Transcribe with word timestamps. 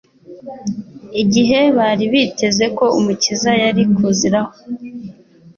igihe 1.21 1.59
bari 1.77 2.03
biteze 2.13 2.65
ko 2.77 2.85
Umukiza 2.99 3.49
yari 3.61 3.83
kuziraho, 3.95 4.53